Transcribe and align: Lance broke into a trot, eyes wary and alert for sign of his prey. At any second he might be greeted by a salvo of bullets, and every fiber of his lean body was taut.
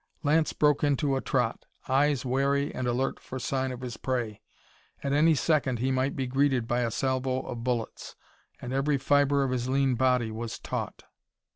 Lance 0.23 0.51
broke 0.51 0.83
into 0.83 1.15
a 1.15 1.21
trot, 1.21 1.65
eyes 1.87 2.25
wary 2.25 2.73
and 2.73 2.87
alert 2.87 3.19
for 3.19 3.37
sign 3.37 3.71
of 3.71 3.81
his 3.81 3.97
prey. 3.97 4.41
At 5.03 5.13
any 5.13 5.35
second 5.35 5.77
he 5.77 5.91
might 5.91 6.15
be 6.15 6.25
greeted 6.25 6.67
by 6.67 6.79
a 6.79 6.89
salvo 6.89 7.41
of 7.41 7.63
bullets, 7.63 8.15
and 8.59 8.73
every 8.73 8.97
fiber 8.97 9.43
of 9.43 9.51
his 9.51 9.69
lean 9.69 9.93
body 9.93 10.31
was 10.31 10.57
taut. 10.57 11.03